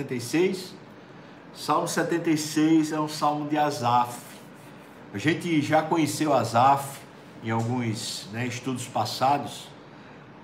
[0.00, 0.74] 76?
[1.54, 4.18] Salmo 76 é um salmo de Asaf.
[5.12, 7.00] A gente já conheceu Asaf
[7.44, 9.68] em alguns né, estudos passados.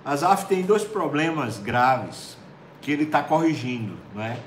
[0.05, 2.37] Asaf tem dois problemas graves
[2.81, 4.37] que ele está corrigindo, não é?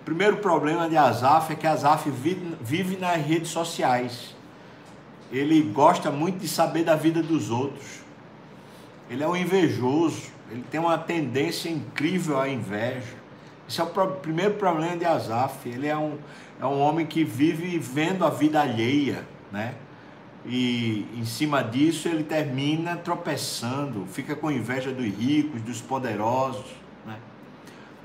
[0.00, 4.34] O primeiro problema de Asaf é que Asaf vive, vive nas redes sociais.
[5.30, 8.00] Ele gosta muito de saber da vida dos outros.
[9.08, 10.30] Ele é um invejoso.
[10.50, 13.21] Ele tem uma tendência incrível à inveja.
[13.68, 15.68] Esse é o pro, primeiro problema de Asaf.
[15.68, 16.18] Ele é um,
[16.60, 19.74] é um homem que vive vendo a vida alheia, né?
[20.44, 26.66] E em cima disso ele termina tropeçando, fica com inveja dos ricos, dos poderosos.
[27.06, 27.16] Né?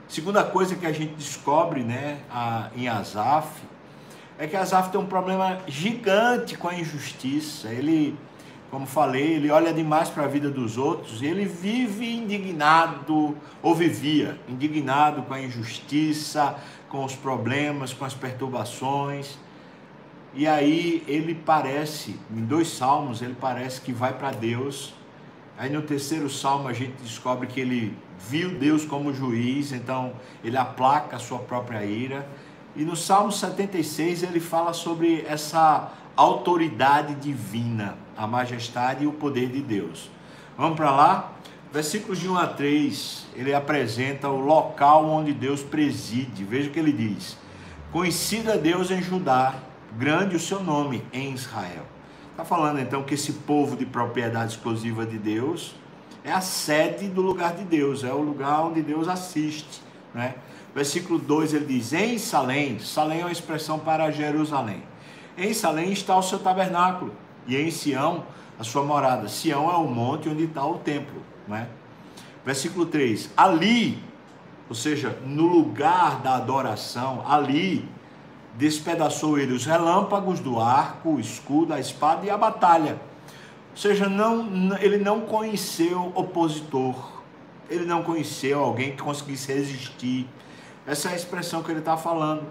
[0.08, 3.50] Segunda coisa que a gente descobre né, a, em Asaf
[4.38, 7.70] é que Asaf tem um problema gigante com a injustiça.
[7.70, 8.16] Ele
[8.70, 13.74] como falei, ele olha demais para a vida dos outros e ele vive indignado, ou
[13.74, 16.56] vivia indignado com a injustiça,
[16.90, 19.38] com os problemas, com as perturbações.
[20.34, 24.94] E aí ele parece, em dois salmos, ele parece que vai para Deus.
[25.58, 30.58] Aí no terceiro salmo a gente descobre que ele viu Deus como juiz, então ele
[30.58, 32.28] aplaca a sua própria ira.
[32.76, 39.50] E no Salmo 76 ele fala sobre essa autoridade divina, a majestade e o poder
[39.50, 40.10] de Deus.
[40.58, 41.34] Vamos para lá?
[41.72, 46.44] Versículos de 1 a 3, ele apresenta o local onde Deus preside.
[46.44, 47.38] Veja o que ele diz:
[47.92, 49.56] Conhecido é Deus em Judá,
[49.98, 51.86] grande o seu nome em Israel.
[52.32, 55.76] Está falando então que esse povo de propriedade exclusiva de Deus
[56.24, 59.82] é a sede do lugar de Deus, é o lugar onde Deus assiste.
[60.14, 60.36] Né?
[60.74, 64.84] Versículo 2 ele diz: Em Salém, Salém é uma expressão para Jerusalém.
[65.38, 67.14] Em Salém está o seu tabernáculo,
[67.48, 68.26] e em Sião
[68.60, 69.28] a sua morada.
[69.28, 71.22] Sião é o monte onde está o templo.
[71.48, 71.68] Né?
[72.46, 74.04] Versículo 3: Ali,
[74.68, 77.88] ou seja, no lugar da adoração, ali
[78.56, 83.00] despedaçou ele os relâmpagos do arco, o escudo, a espada e a batalha.
[83.72, 86.96] Ou seja, não, ele não conheceu opositor,
[87.70, 90.28] ele não conheceu alguém que conseguisse resistir.
[90.88, 92.48] Essa é a expressão que ele está falando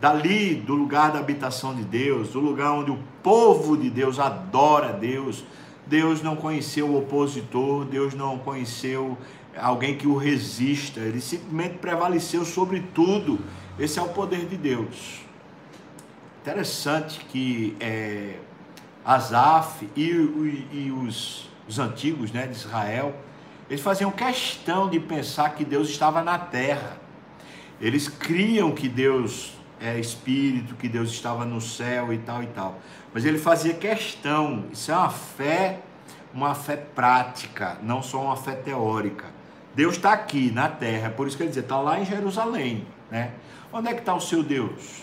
[0.00, 4.92] dali do lugar da habitação de Deus, do lugar onde o povo de Deus adora
[4.92, 5.44] Deus,
[5.86, 9.18] Deus não conheceu o opositor, Deus não conheceu
[9.58, 13.38] alguém que o resista, ele simplesmente prevaleceu sobre tudo.
[13.78, 15.20] Esse é o poder de Deus.
[16.40, 18.36] Interessante que é,
[19.04, 23.14] Asaf e, e, e os, os antigos né, de Israel,
[23.68, 26.98] eles faziam questão de pensar que Deus estava na terra.
[27.80, 32.78] Eles criam que Deus é, espírito, que Deus estava no céu e tal e tal.
[33.12, 35.80] Mas ele fazia questão, isso é uma fé,
[36.32, 39.26] uma fé prática, não só uma fé teórica.
[39.74, 42.86] Deus está aqui na terra, por isso que ele dizia, está lá em Jerusalém.
[43.10, 43.32] Né?
[43.72, 45.02] Onde é que está o seu Deus?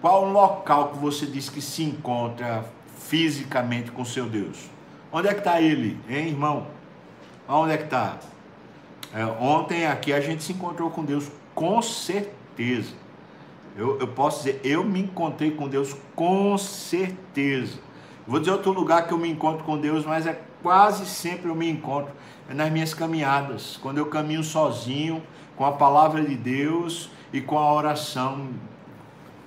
[0.00, 2.64] Qual o local que você diz que se encontra
[2.98, 4.70] fisicamente com o seu Deus?
[5.10, 6.66] Onde é que está ele, hein, irmão?
[7.48, 8.18] Onde é que está?
[9.12, 12.92] É, ontem aqui a gente se encontrou com Deus, com certeza.
[13.78, 17.78] Eu, eu posso dizer, eu me encontrei com Deus com certeza.
[18.26, 21.54] Vou dizer outro lugar que eu me encontro com Deus, mas é quase sempre eu
[21.54, 22.12] me encontro
[22.48, 25.22] é nas minhas caminhadas, quando eu caminho sozinho,
[25.54, 28.48] com a palavra de Deus e com a oração.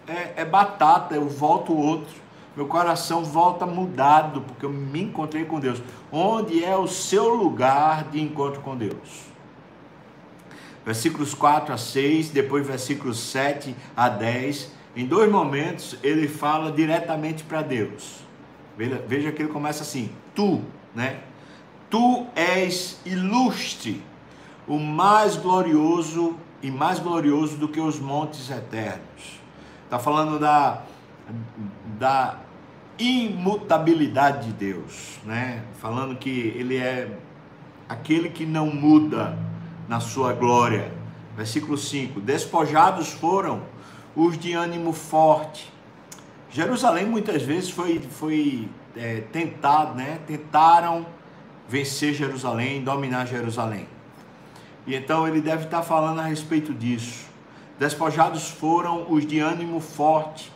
[0.07, 2.21] É, é batata, eu volto outro.
[2.55, 5.81] Meu coração volta mudado, porque eu me encontrei com Deus.
[6.11, 9.30] Onde é o seu lugar de encontro com Deus?
[10.85, 14.71] Versículos 4 a 6, depois versículos 7 a 10.
[14.95, 18.21] Em dois momentos ele fala diretamente para Deus.
[18.77, 20.61] Veja, veja que ele começa assim: Tu,
[20.95, 21.19] né?
[21.89, 24.01] Tu és ilustre,
[24.67, 29.41] o mais glorioso e mais glorioso do que os montes eternos.
[29.85, 30.83] Está falando da,
[31.99, 32.39] da
[32.97, 35.63] imutabilidade de Deus, né?
[35.79, 37.17] Falando que ele é
[37.89, 39.37] aquele que não muda
[39.91, 40.89] na sua glória.
[41.35, 43.61] Versículo 5: Despojados foram
[44.15, 45.69] os de ânimo forte.
[46.49, 50.19] Jerusalém muitas vezes foi, foi é, tentado, né?
[50.25, 51.05] Tentaram
[51.67, 53.85] vencer Jerusalém, dominar Jerusalém.
[54.87, 57.25] E então ele deve estar falando a respeito disso.
[57.77, 60.53] Despojados foram os de ânimo forte,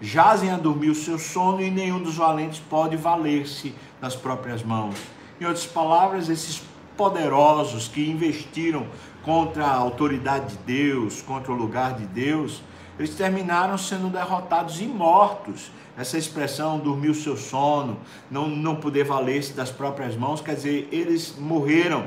[0.00, 4.96] jazem a dormir o seu sono e nenhum dos valentes pode valer-se das próprias mãos.
[5.38, 6.62] Em outras palavras, esses
[6.98, 8.84] poderosos que investiram
[9.22, 12.60] contra a autoridade de Deus, contra o lugar de Deus,
[12.98, 15.70] eles terminaram sendo derrotados e mortos.
[15.96, 17.98] Essa expressão, dormir o seu sono,
[18.28, 22.06] não, não poder valer-se das próprias mãos, quer dizer, eles morreram.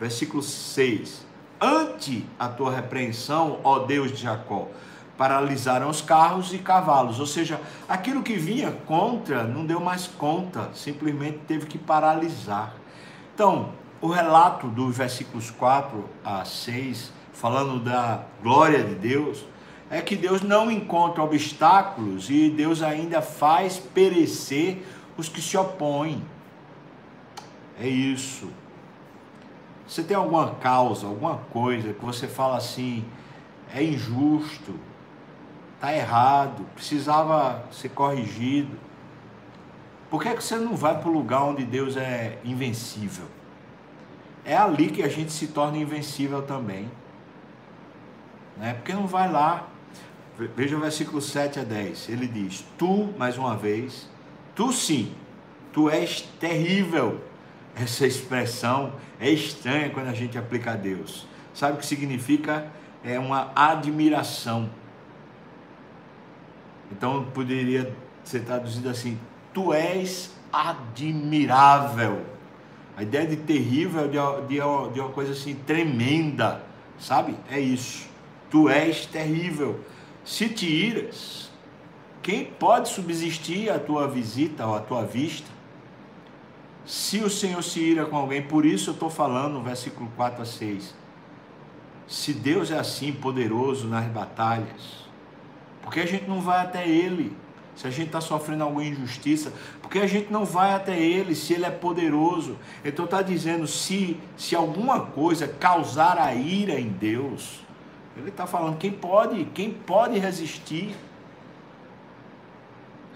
[0.00, 1.24] Versículo 6.
[1.60, 4.66] ante a tua repreensão, ó Deus de Jacó.
[5.16, 10.70] Paralisaram os carros e cavalos, ou seja, aquilo que vinha contra não deu mais conta,
[10.74, 12.74] simplesmente teve que paralisar.
[13.32, 13.70] Então,
[14.04, 19.46] o relato dos versículos 4 a 6, falando da glória de Deus,
[19.88, 24.86] é que Deus não encontra obstáculos e Deus ainda faz perecer
[25.16, 26.22] os que se opõem.
[27.80, 28.50] É isso.
[29.88, 33.06] Você tem alguma causa, alguma coisa que você fala assim,
[33.74, 34.78] é injusto,
[35.76, 38.76] está errado, precisava ser corrigido.
[40.10, 43.24] Por que, é que você não vai para o lugar onde Deus é invencível?
[44.44, 46.90] É ali que a gente se torna invencível também.
[48.56, 48.74] Né?
[48.74, 49.68] Porque não vai lá.
[50.56, 52.08] Veja o versículo 7 a 10.
[52.08, 54.08] Ele diz: Tu, mais uma vez,
[54.54, 55.14] tu sim,
[55.72, 57.22] tu és terrível.
[57.74, 61.26] Essa expressão é estranha quando a gente aplica a Deus.
[61.52, 62.66] Sabe o que significa?
[63.02, 64.70] É uma admiração.
[66.90, 69.18] Então poderia ser traduzido assim:
[69.52, 72.33] Tu és admirável.
[72.96, 76.62] A ideia de terrível é de, de, de uma coisa assim tremenda,
[76.98, 77.36] sabe?
[77.50, 78.08] É isso.
[78.50, 79.80] Tu és terrível.
[80.24, 81.50] Se te iras,
[82.22, 85.48] quem pode subsistir a tua visita ou a tua vista?
[86.86, 90.42] Se o Senhor se ira com alguém, por isso eu estou falando no versículo 4
[90.42, 90.94] a 6.
[92.06, 95.04] Se Deus é assim poderoso nas batalhas,
[95.82, 97.36] porque a gente não vai até Ele?
[97.76, 101.54] Se a gente está sofrendo alguma injustiça, porque a gente não vai até Ele se
[101.54, 102.56] Ele é poderoso.
[102.84, 107.60] Então está dizendo: se, se alguma coisa causar a ira em Deus,
[108.16, 110.94] Ele está falando: quem pode, quem pode resistir?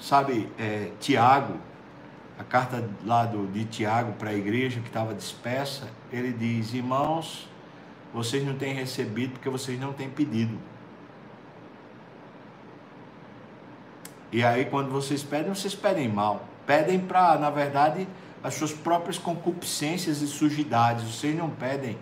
[0.00, 1.54] Sabe, é, Tiago,
[2.38, 7.48] a carta lá do, de Tiago para a igreja que estava dispersa, ele diz: Irmãos,
[8.14, 10.56] vocês não têm recebido porque vocês não têm pedido.
[14.30, 16.46] E aí, quando vocês pedem, vocês pedem mal.
[16.66, 18.06] Pedem para, na verdade,
[18.42, 21.04] as suas próprias concupiscências e sujidades.
[21.04, 21.98] Vocês não pedem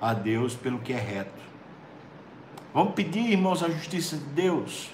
[0.00, 1.42] a Deus pelo que é reto.
[2.72, 4.90] Vamos pedir, irmãos, a justiça de Deus.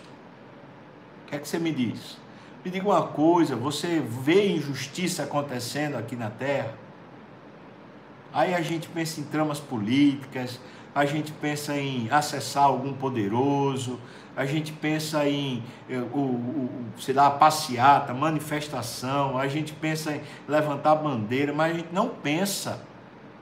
[1.25, 2.19] O que é que você me diz?
[2.65, 6.75] Me diga uma coisa: você vê injustiça acontecendo aqui na terra?
[8.33, 10.59] Aí a gente pensa em tramas políticas,
[10.95, 14.01] a gente pensa em acessar algum poderoso,
[14.37, 20.21] a gente pensa em, eh, o, o, sei lá, passeata, manifestação, a gente pensa em
[20.49, 22.81] levantar bandeira, mas a gente não pensa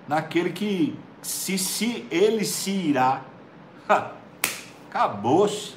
[0.06, 3.22] naquele que, se, se ele se irá,
[4.88, 5.74] acabou-se.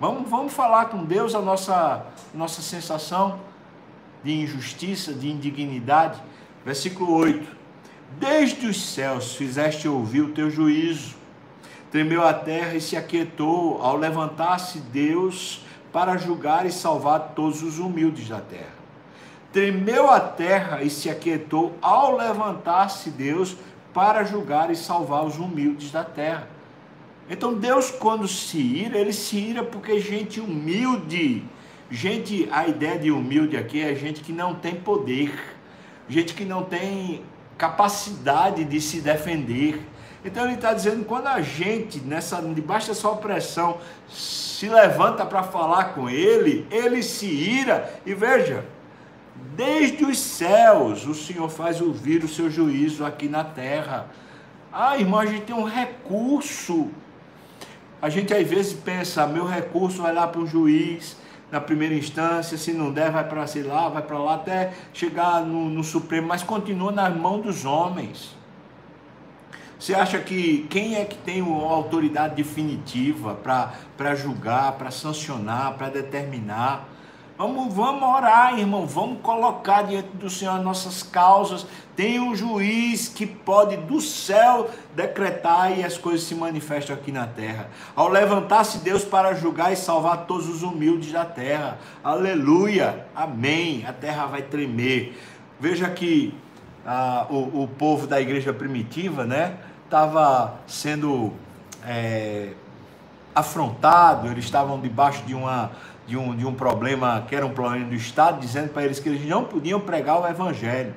[0.00, 3.40] Vamos, vamos falar com Deus a nossa, nossa sensação
[4.24, 6.20] de injustiça, de indignidade.
[6.64, 7.56] Versículo 8:
[8.18, 11.17] Desde os céus fizeste ouvir o teu juízo
[11.90, 17.78] Tremeu a terra e se aquietou ao levantar-se Deus para julgar e salvar todos os
[17.78, 18.76] humildes da terra.
[19.52, 23.56] Tremeu a terra e se aquietou ao levantar-se Deus
[23.94, 26.46] para julgar e salvar os humildes da terra.
[27.30, 31.42] Então Deus, quando se ira, ele se ira porque gente humilde,
[31.90, 35.32] gente, a ideia de humilde aqui é gente que não tem poder,
[36.08, 37.22] gente que não tem
[37.56, 39.80] capacidade de se defender,
[40.24, 43.78] então ele está dizendo quando a gente, nessa, debaixo dessa opressão,
[44.08, 48.64] se levanta para falar com ele, ele se ira e veja,
[49.54, 54.06] desde os céus o Senhor faz ouvir o seu juízo aqui na terra.
[54.72, 56.88] Ah, irmão, a gente tem um recurso.
[58.02, 61.16] A gente às vezes pensa, meu recurso vai lá para o juiz
[61.50, 65.70] na primeira instância, se não der, vai para lá, vai para lá até chegar no,
[65.70, 68.37] no Supremo, mas continua nas mãos dos homens.
[69.78, 75.88] Você acha que quem é que tem a autoridade definitiva para julgar, para sancionar, para
[75.88, 76.88] determinar?
[77.38, 78.84] Vamos, vamos orar, irmão.
[78.84, 81.64] Vamos colocar diante do Senhor as nossas causas.
[81.94, 87.28] Tem um juiz que pode do céu decretar e as coisas se manifestam aqui na
[87.28, 87.70] terra.
[87.94, 91.78] Ao levantar-se Deus para julgar e salvar todos os humildes da terra.
[92.02, 93.06] Aleluia.
[93.14, 93.84] Amém.
[93.86, 95.16] A terra vai tremer.
[95.60, 96.34] Veja que
[97.28, 99.56] o, o povo da igreja primitiva, né?
[99.88, 101.32] estava sendo
[101.86, 102.50] é,
[103.34, 105.72] afrontado, eles estavam debaixo de, uma,
[106.06, 109.08] de, um, de um problema que era um problema do Estado, dizendo para eles que
[109.08, 110.94] eles não podiam pregar o Evangelho.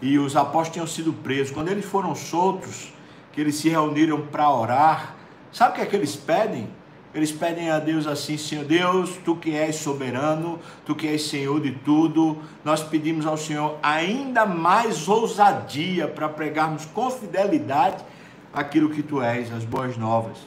[0.00, 1.52] E os apóstolos tinham sido presos.
[1.52, 2.92] Quando eles foram soltos,
[3.32, 5.14] que eles se reuniram para orar,
[5.52, 6.68] sabe o que é que eles pedem?
[7.14, 11.60] Eles pedem a Deus assim, Senhor Deus, tu que és soberano, tu que és Senhor
[11.60, 18.02] de tudo, nós pedimos ao Senhor ainda mais ousadia para pregarmos com fidelidade
[18.50, 20.38] aquilo que tu és, as boas novas.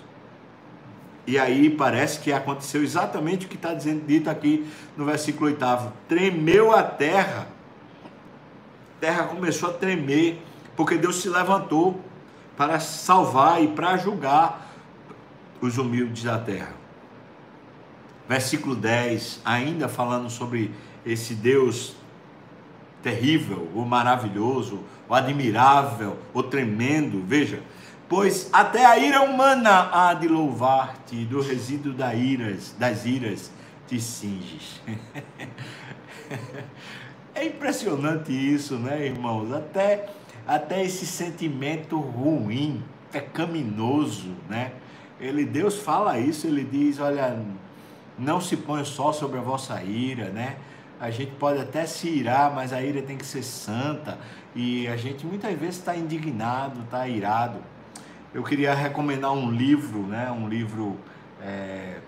[1.28, 4.68] E aí parece que aconteceu exatamente o que está dito aqui
[4.98, 5.94] no versículo 8.
[6.08, 7.48] Tremeu a terra,
[8.98, 10.42] a terra começou a tremer,
[10.76, 12.00] porque Deus se levantou
[12.58, 14.66] para salvar e para julgar
[15.62, 16.74] os humildes da terra.
[18.28, 20.72] Versículo 10, ainda falando sobre
[21.06, 21.96] esse Deus
[23.04, 27.24] terrível, o maravilhoso, o admirável, o tremendo.
[27.24, 27.62] Veja,
[28.10, 33.52] pois até a ira humana há de louvar-te, do resíduo das iras, das iras
[33.88, 34.82] te cinges.
[37.36, 39.54] é impressionante isso, né, irmãos?
[39.54, 40.10] Até,
[40.48, 44.72] até esse sentimento ruim, pecaminoso, né?
[45.20, 47.40] Ele, Deus fala isso, ele diz, olha,
[48.18, 50.58] não se põe só sobre a vossa ira, né?
[51.00, 54.18] a gente pode até se irar, mas a ira tem que ser santa.
[54.56, 57.60] E a gente muitas vezes está indignado, está irado.
[58.34, 60.32] Eu queria recomendar um livro, né?
[60.32, 60.98] Um livro.
[61.42, 62.00] É...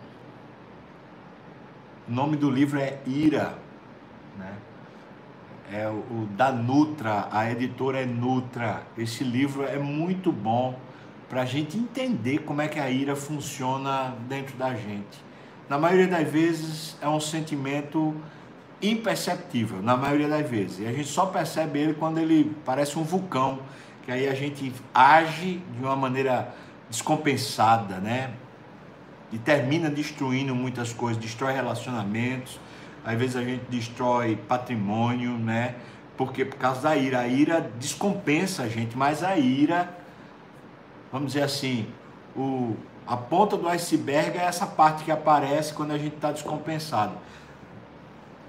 [2.08, 3.58] O nome do livro é Ira,
[4.38, 4.54] né?
[5.70, 8.84] É o, da Nutra, a editora é Nutra.
[8.98, 10.80] Esse livro é muito bom
[11.30, 15.26] para a gente entender como é que a ira funciona dentro da gente.
[15.68, 18.16] Na maioria das vezes é um sentimento
[18.82, 20.80] imperceptível, na maioria das vezes.
[20.80, 23.60] E a gente só percebe ele quando ele parece um vulcão,
[24.06, 26.54] que aí a gente age de uma maneira
[26.90, 28.32] descompensada, né?
[29.32, 32.60] E termina destruindo muitas coisas, destrói relacionamentos,
[33.04, 35.76] às vezes a gente destrói patrimônio, né?
[36.16, 39.98] Porque por causa da ira, a ira descompensa a gente, mas a ira,
[41.18, 41.88] vamos dizer assim,
[42.36, 42.76] o,
[43.08, 47.14] a ponta do iceberg é essa parte que aparece quando a gente está descompensado.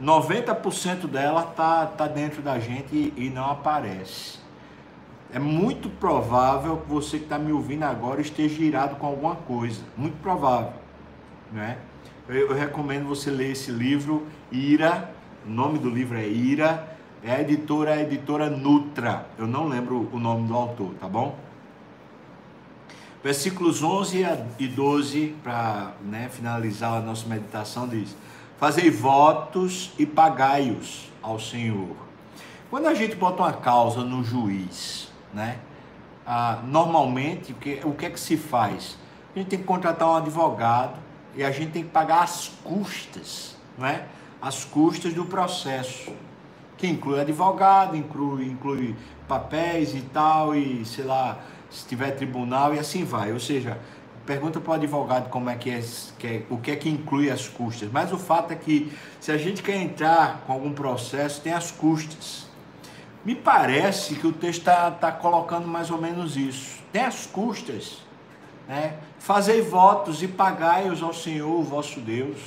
[0.00, 4.38] 90% dela tá, tá dentro da gente e, e não aparece.
[5.32, 9.80] É muito provável que você que está me ouvindo agora esteja irado com alguma coisa.
[9.96, 10.74] Muito provável.
[11.50, 11.78] Né?
[12.28, 15.10] Eu, eu recomendo você ler esse livro, Ira.
[15.46, 16.96] O nome do livro é Ira.
[17.22, 19.26] É a editora, a editora Nutra.
[19.38, 21.47] Eu não lembro o nome do autor, tá bom?
[23.22, 24.24] Versículos 11
[24.60, 28.16] e 12, para né, finalizar a nossa meditação, diz:
[28.58, 31.96] Fazei votos e pagai-os ao Senhor.
[32.70, 35.58] Quando a gente bota uma causa no juiz, né?
[36.24, 38.96] Ah, normalmente, o que, o que é que se faz?
[39.34, 40.98] A gente tem que contratar um advogado
[41.34, 44.06] e a gente tem que pagar as custas, né?
[44.40, 46.12] As custas do processo,
[46.76, 48.94] que inclui advogado, inclui, inclui
[49.26, 51.38] papéis e tal, e sei lá,
[51.70, 53.32] se tiver tribunal e assim vai.
[53.32, 53.78] Ou seja,
[54.26, 55.82] pergunta para o advogado como é que é,
[56.18, 57.88] que é, o que é que inclui as custas.
[57.90, 61.70] Mas o fato é que se a gente quer entrar com algum processo, tem as
[61.70, 62.46] custas.
[63.24, 66.78] Me parece que o texto está tá colocando mais ou menos isso.
[66.92, 67.98] Tem as custas.
[68.68, 68.94] Né?
[69.18, 72.38] Fazei votos e pagai-os ao Senhor, vosso Deus.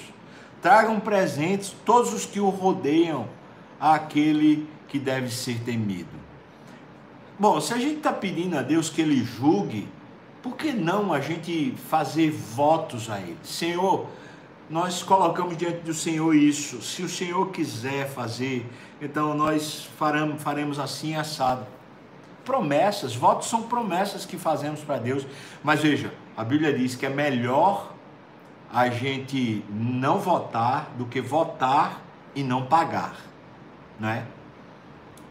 [0.61, 3.27] Tragam presentes todos os que o rodeiam
[3.79, 6.20] àquele que deve ser temido.
[7.41, 9.89] Bom, se a gente está pedindo a Deus que ele julgue,
[10.43, 13.36] por que não a gente fazer votos a Ele?
[13.41, 14.05] Senhor,
[14.69, 16.83] nós colocamos diante do Senhor isso.
[16.83, 18.69] Se o Senhor quiser fazer,
[19.01, 21.65] então nós faremos, faremos assim assado.
[22.45, 25.25] Promessas, votos são promessas que fazemos para Deus.
[25.63, 27.91] Mas veja, a Bíblia diz que é melhor
[28.71, 32.03] a gente não votar do que votar
[32.36, 33.15] e não pagar,
[34.00, 34.27] né?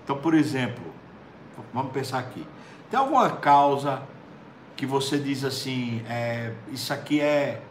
[0.03, 0.90] Então, por exemplo,
[1.73, 2.47] vamos pensar aqui.
[2.91, 4.03] Tem alguma causa
[4.77, 7.63] que você diz assim, é, isso aqui é,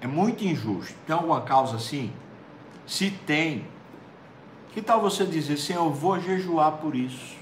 [0.00, 0.94] é muito injusto.
[1.06, 2.12] Tem alguma causa assim?
[2.86, 3.66] Se tem,
[4.72, 7.36] que tal você dizer, Senhor, eu vou jejuar por isso?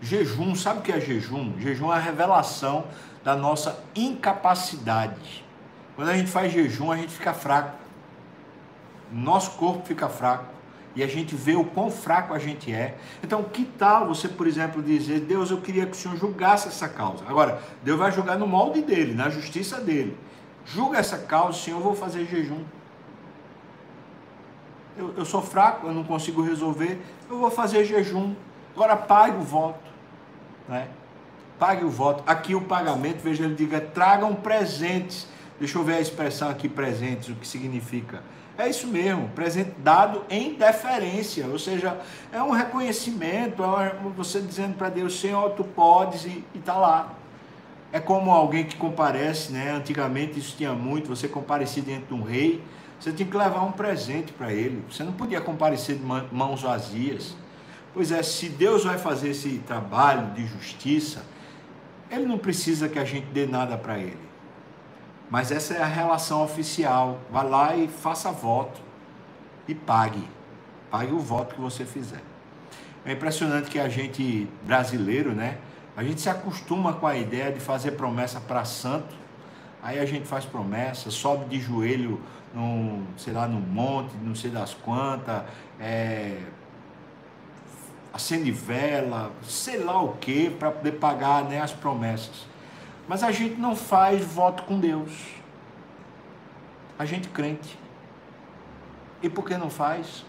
[0.00, 1.54] Jejum, sabe o que é jejum?
[1.58, 2.84] Jejum é a revelação
[3.24, 5.44] da nossa incapacidade.
[5.94, 7.76] Quando a gente faz jejum, a gente fica fraco.
[9.10, 10.55] Nosso corpo fica fraco
[10.96, 12.96] e a gente vê o quão fraco a gente é.
[13.22, 16.88] Então, que tal você, por exemplo, dizer: Deus, eu queria que o Senhor julgasse essa
[16.88, 17.22] causa.
[17.28, 20.16] Agora, Deus vai julgar no molde dele, na justiça dele.
[20.64, 22.64] Julga essa causa, Senhor, eu vou fazer jejum.
[24.96, 26.98] Eu, eu sou fraco, eu não consigo resolver,
[27.28, 28.34] eu vou fazer jejum.
[28.74, 29.84] Agora, pague o voto.
[30.66, 30.88] Né?
[31.58, 32.24] Pague o voto.
[32.26, 35.28] Aqui o pagamento, veja, ele diga: tragam presentes.
[35.58, 38.22] Deixa eu ver a expressão aqui, presentes, o que significa
[38.58, 41.98] é isso mesmo, presente dado em deferência, ou seja,
[42.32, 47.14] é um reconhecimento, é você dizendo para Deus, Senhor, tu podes e está lá.
[47.92, 49.70] É como alguém que comparece, né?
[49.72, 52.62] Antigamente isso tinha muito, você comparecia diante de um rei,
[52.98, 57.36] você tinha que levar um presente para ele, você não podia comparecer de mãos vazias.
[57.92, 61.24] Pois é, se Deus vai fazer esse trabalho de justiça,
[62.10, 64.25] Ele não precisa que a gente dê nada para ele.
[65.30, 67.18] Mas essa é a relação oficial.
[67.30, 68.80] Vá lá e faça voto
[69.66, 70.26] e pague.
[70.90, 72.22] Pague o voto que você fizer.
[73.04, 75.58] É impressionante que a gente brasileiro, né?
[75.96, 79.14] A gente se acostuma com a ideia de fazer promessa para santo.
[79.82, 82.20] Aí a gente faz promessa, sobe de joelho,
[82.52, 85.42] num, sei lá, no monte, não sei das quantas,
[85.78, 86.38] é,
[88.12, 92.46] acende vela, sei lá o que, para poder pagar né, as promessas.
[93.08, 95.12] Mas a gente não faz voto com Deus.
[96.98, 97.78] A gente crente.
[99.22, 100.24] E por que não faz?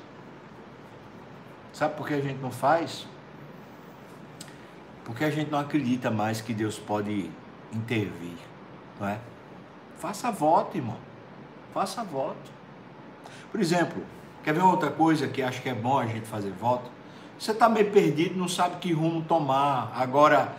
[1.73, 3.07] Sabe por que a gente não faz?
[5.05, 7.31] Porque a gente não acredita mais que Deus pode
[7.71, 8.37] intervir,
[8.99, 9.19] não é?
[9.97, 10.97] Faça voto, irmão.
[11.73, 12.51] Faça voto.
[13.51, 14.03] Por exemplo,
[14.43, 16.89] quer ver outra coisa que acho que é bom a gente fazer voto?
[17.39, 19.91] Você está meio perdido, não sabe que rumo tomar.
[19.95, 20.53] Agora,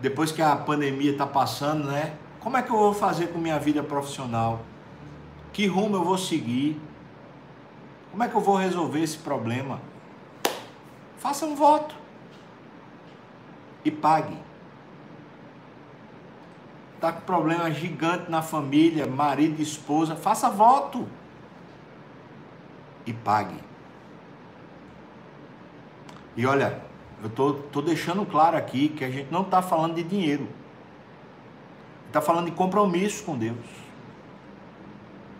[0.00, 2.14] depois que a pandemia está passando, né?
[2.40, 4.60] Como é que eu vou fazer com minha vida profissional?
[5.52, 6.80] Que rumo eu vou seguir?
[8.10, 9.80] Como é que eu vou resolver esse problema?
[11.18, 11.94] Faça um voto
[13.84, 14.36] e pague.
[16.94, 21.06] Está com problema gigante na família, marido esposa, faça voto
[23.04, 23.60] e pague.
[26.36, 26.85] E olha,
[27.22, 30.48] eu tô, tô deixando claro aqui que a gente não está falando de dinheiro.
[32.06, 33.56] Está falando de compromisso com Deus.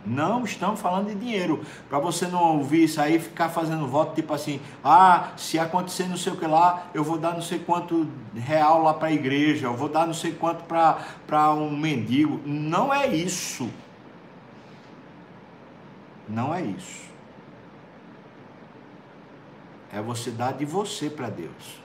[0.04, 1.62] Não estamos falando de dinheiro.
[1.88, 6.16] Para você não ouvir isso aí, ficar fazendo voto tipo assim: ah, se acontecer não
[6.16, 9.66] sei o que lá, eu vou dar não sei quanto real lá para a igreja,
[9.66, 12.40] eu vou dar não sei quanto para um mendigo.
[12.45, 13.68] Não é isso.
[16.28, 17.06] Não é isso
[19.96, 21.80] é você dar de você para Deus.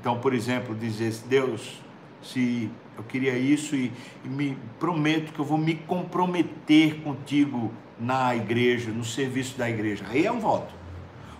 [0.00, 1.78] Então, por exemplo, dizer, Deus,
[2.22, 3.92] se eu queria isso e,
[4.24, 10.04] e, me prometo que eu vou me comprometer contigo na igreja, no serviço da igreja.
[10.08, 10.72] Aí é um voto.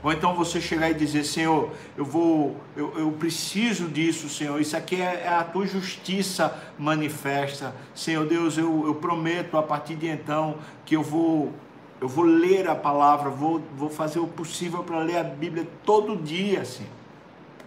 [0.02, 4.61] Ou então você chegar e dizer, Senhor, eu vou, eu, eu preciso disso, Senhor.
[4.61, 7.74] Isso aqui é, é, a tua justiça manifesta.
[7.94, 11.52] Senhor Deus, eu, eu prometo a partir de então que eu vou
[12.00, 16.16] eu vou ler a palavra, vou, vou fazer o possível para ler a Bíblia todo
[16.16, 16.86] dia, assim.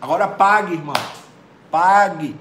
[0.02, 0.96] Agora pague, irmão.
[1.70, 2.36] Pague.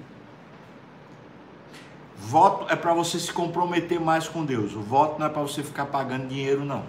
[2.17, 4.75] Voto é para você se comprometer mais com Deus.
[4.75, 6.85] O voto não é para você ficar pagando dinheiro, não.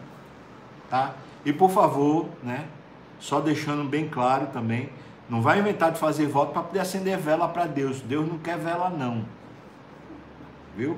[0.90, 1.16] Tá?
[1.44, 2.66] E por favor, né?
[3.20, 4.90] Só deixando bem claro também,
[5.30, 8.00] não vai inventar de fazer voto para poder acender vela para Deus.
[8.02, 9.26] Deus não quer vela, não.
[10.78, 10.98] Viu?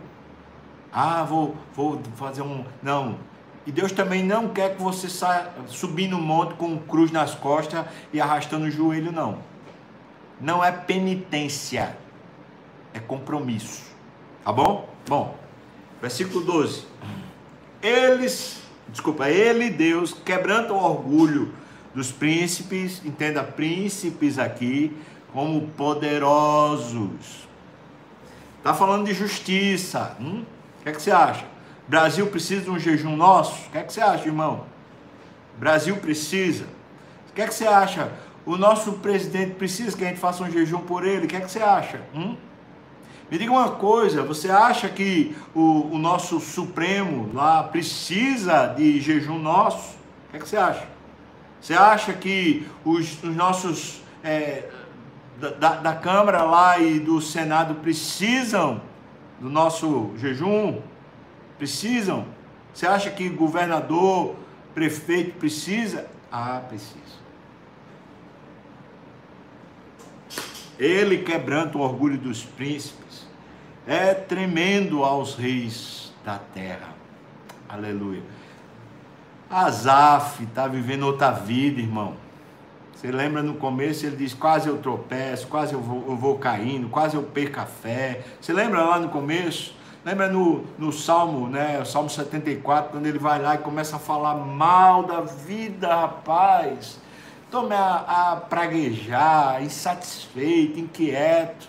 [0.91, 2.63] Ah, vou, vou fazer um.
[2.83, 3.17] Não,
[3.65, 7.85] e Deus também não quer que você saia subindo no monte com cruz nas costas
[8.13, 9.39] e arrastando o joelho, não.
[10.39, 11.97] Não é penitência,
[12.93, 13.83] é compromisso.
[14.43, 14.87] Tá bom?
[15.07, 15.35] Bom,
[15.99, 16.85] versículo 12.
[17.81, 21.51] Eles, desculpa, ele, Deus, quebrando o orgulho
[21.93, 24.95] dos príncipes, entenda, príncipes aqui,
[25.33, 27.47] como poderosos.
[28.59, 30.15] Está falando de justiça.
[30.19, 30.43] Hum?
[30.79, 31.54] O que, é que você acha?
[31.87, 33.67] Brasil precisa de um jejum nosso?
[33.67, 34.65] O que, é que você acha, irmão?
[35.57, 36.65] Brasil precisa.
[37.29, 38.11] O que é que você acha?
[38.45, 41.25] O nosso presidente precisa que a gente faça um jejum por ele?
[41.25, 42.01] O que é que você acha?
[42.13, 42.35] Hum?
[43.29, 49.39] Me diga uma coisa, você acha que o, o, nosso Supremo lá precisa de jejum
[49.39, 49.95] nosso?
[50.27, 50.87] O que, é que você acha?
[51.59, 54.69] Você acha que os, os nossos é,
[55.39, 58.79] da, da Câmara lá e do Senado precisam
[59.39, 60.79] do nosso jejum?
[61.57, 62.25] Precisam?
[62.73, 64.35] Você acha que governador,
[64.73, 66.07] prefeito precisa?
[66.31, 67.25] Ah, precisa.
[70.77, 73.25] Ele quebrando o orgulho dos príncipes
[73.87, 76.89] é tremendo aos reis da terra.
[77.69, 78.23] Aleluia.
[79.49, 82.15] Azaf está vivendo outra vida, irmão.
[82.93, 86.89] Você lembra no começo ele diz: quase eu tropeço, quase eu vou, eu vou caindo,
[86.89, 88.23] quase eu perco a fé.
[88.41, 89.74] Você lembra lá no começo?
[90.05, 91.83] Lembra no, no Salmo, né?
[91.83, 97.01] Salmo 74, quando ele vai lá e começa a falar mal da vida, rapaz.
[97.49, 101.67] Tome a, a praguejar, insatisfeito, inquieto.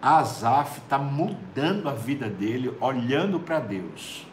[0.00, 4.26] Asaf está mudando a vida dele, olhando para Deus.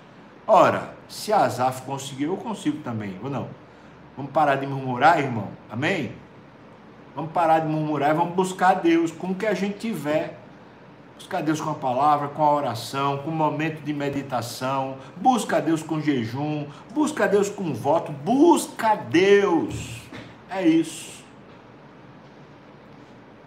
[0.48, 3.50] Ora, se Asaf conseguiu, eu consigo também, ou não?
[4.16, 5.50] Vamos parar de murmurar, irmão?
[5.70, 6.14] Amém?
[7.14, 10.41] Vamos parar de murmurar e vamos buscar Deus com o que a gente tiver.
[11.22, 14.98] Busca Deus com a palavra, com a oração, com o momento de meditação.
[15.16, 16.66] Busca Deus com jejum.
[16.96, 18.12] Busca Deus com voto.
[18.12, 20.02] Busca Deus.
[20.50, 21.24] É isso.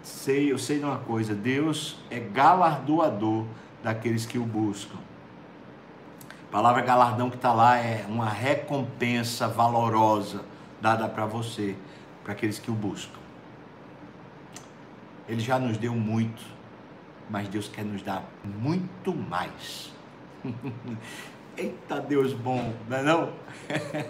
[0.05, 3.45] sei, eu sei de uma coisa, Deus é galardoador
[3.83, 4.99] daqueles que o buscam.
[6.49, 10.43] A palavra galardão que está lá é uma recompensa valorosa
[10.81, 11.77] dada para você,
[12.23, 13.19] para aqueles que o buscam.
[15.29, 16.54] Ele já nos deu muito,
[17.31, 19.93] mas Deus quer nos dar muito mais.
[21.57, 23.33] Eita Deus bom, não é não?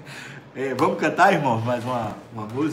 [0.57, 2.63] É, vamos cantar, irmãos, mais uma, uma música?